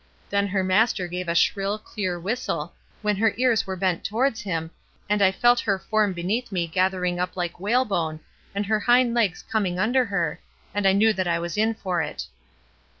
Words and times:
Then 0.31 0.47
her 0.47 0.63
master 0.63 1.07
gave 1.07 1.27
a 1.29 1.35
shrill, 1.35 1.77
clear 1.77 2.19
whistle, 2.19 2.73
when 3.03 3.15
her 3.17 3.35
ears 3.37 3.67
were 3.67 3.75
bent 3.75 4.03
towards 4.03 4.41
him, 4.41 4.71
and 5.07 5.21
I 5.21 5.31
felt 5.31 5.59
her 5.59 5.77
form 5.77 6.13
beneath 6.13 6.51
me 6.51 6.65
gathering 6.65 7.19
up 7.19 7.37
like 7.37 7.59
whalebone, 7.59 8.19
and 8.55 8.65
her 8.65 8.79
hind 8.79 9.13
legs 9.13 9.43
coming 9.43 9.77
under 9.77 10.05
her, 10.05 10.39
and 10.73 10.87
I 10.87 10.93
knew 10.93 11.13
that 11.13 11.27
I 11.27 11.37
was 11.37 11.55
in 11.55 11.75
for 11.75 12.01
it. 12.01 12.25